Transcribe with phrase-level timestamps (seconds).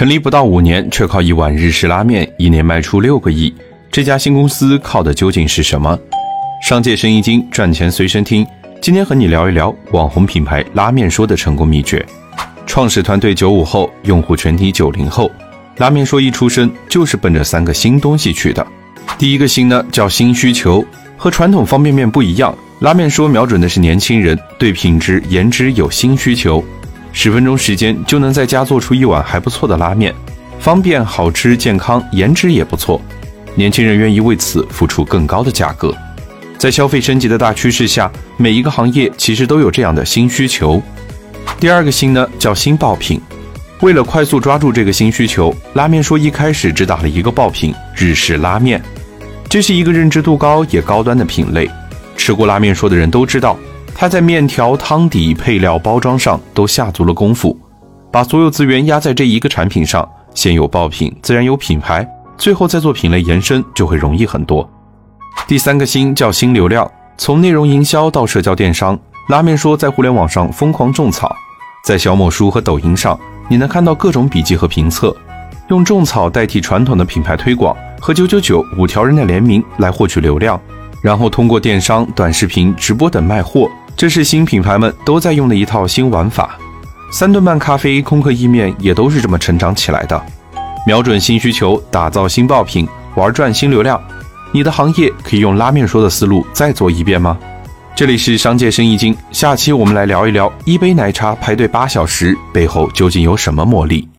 [0.00, 3.52] 成立不到五年，却靠一碗日式拉面一年卖出六个亿，
[3.92, 5.98] 这家新公司靠的究竟是什么？
[6.62, 8.46] 商界生意经，赚钱随身听。
[8.80, 12.02] 今天和你聊一聊网红品牌拉面说的成功秘诀。
[12.64, 15.30] 创始团队九五后，用户群体九零后。
[15.76, 18.66] 拉面说一出生就是奔着三个新东西去的。
[19.18, 20.82] 第一个新呢叫新需求，
[21.18, 26.64] 和传统方便面不一样，拉面说瞄准的是年轻人，对品质颜值有新需求。
[27.12, 30.14] 十分钟时间就能在家做出一碗还不错的拉面，
[30.58, 33.00] 方便、好吃、健康，颜值也不错。
[33.54, 35.94] 年轻人愿意为此付出更高的价格。
[36.56, 40.80] 在消费升级的大趋势下，每一个行业其实都有这样的新需求。
[41.58, 43.20] 第二个新呢叫新爆品，
[43.80, 48.80] 为了快速抓住这个新需求，拉面说一开始只打了一个爆品——日式拉面。
[49.48, 51.68] 这是一个认知度高也高端的品类，
[52.16, 53.58] 吃过拉面说的人都知道。
[53.94, 57.56] 他在面条、汤底、配料、包装上都下足了功夫，
[58.10, 62.08] 把所有资源压在这一个产品上，先有爆品，自然有品牌，
[62.38, 64.68] 最后再做品类延伸就会容易很多。
[65.46, 71.34] 第三个新叫新流量，从内容营销到社交电商，拉面说在互联网上疯狂种草，
[71.84, 73.18] 在小某书和抖音上，
[73.48, 75.14] 你能看到各种笔记和评测，
[75.68, 80.60] 用种草代替传统的品牌推广，和九九九五条人的联名来获取流量，
[81.02, 83.70] 然后通过电商、短视频、直播等卖货。
[84.00, 86.58] 这是新品牌们都在用的一套新玩法，
[87.12, 90.24] 三顿半咖啡、空客意面也都是这么成长起来的。
[90.86, 94.02] 瞄准新需求，打造新爆品，玩转新流量，
[94.52, 97.36] 你的行业可以用拉面说的思路再做一遍吗？
[97.94, 104.08] 这里是商界生意经，下期我们来聊一聊一杯奶茶排队八小时背后究竟有什么魔力。